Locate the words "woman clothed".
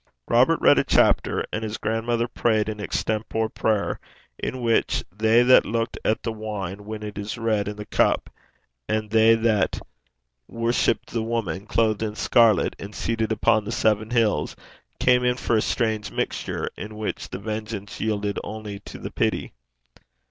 11.21-12.01